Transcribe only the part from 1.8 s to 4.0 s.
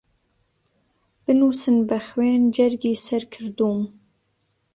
بە خوێن جەرگی سەر کردووم